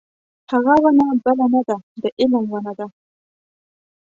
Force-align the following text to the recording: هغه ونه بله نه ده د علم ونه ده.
هغه 0.51 0.73
ونه 0.83 1.05
بله 1.25 1.45
نه 1.53 1.61
ده 1.67 1.75
د 2.01 2.03
علم 2.19 2.43
ونه 2.51 2.73
ده. 2.79 2.87